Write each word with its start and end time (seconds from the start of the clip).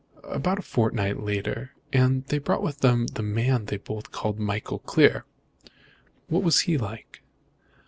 "About 0.23 0.57
a 0.57 0.63
fortnight 0.63 1.19
later, 1.19 1.75
and 1.93 2.25
they 2.25 2.39
brought 2.39 2.63
with 2.63 2.79
them 2.79 3.05
the 3.05 3.21
man 3.21 3.65
they 3.65 3.77
both 3.77 4.11
called 4.11 4.39
Michael 4.39 4.79
Clear." 4.79 5.25
"What 6.27 6.43
is 6.47 6.61
he 6.61 6.75
like?" 6.75 7.21